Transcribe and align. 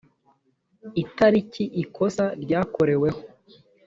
itariki 1.03 1.63
ikosa 1.83 2.25
ryakoreweho 2.43 3.19